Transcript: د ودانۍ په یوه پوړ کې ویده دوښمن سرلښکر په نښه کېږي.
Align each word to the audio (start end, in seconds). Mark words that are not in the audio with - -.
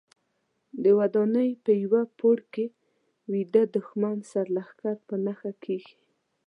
د 0.83 0.85
ودانۍ 0.99 1.49
په 1.63 1.71
یوه 1.83 2.01
پوړ 2.17 2.37
کې 2.53 2.65
ویده 3.31 3.63
دوښمن 3.75 4.17
سرلښکر 4.31 4.95
په 5.07 5.15
نښه 5.25 5.51
کېږي. 5.63 5.93